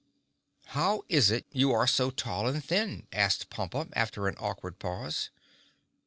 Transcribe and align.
"How 0.73 1.03
is 1.09 1.29
it 1.29 1.45
you 1.51 1.73
are 1.73 1.85
so 1.85 2.09
tall 2.09 2.47
and 2.47 2.63
thin?" 2.65 3.05
asked 3.13 3.51
Pompa 3.51 3.87
after 3.93 4.27
an 4.27 4.33
awkward 4.39 4.79
pause. 4.79 5.29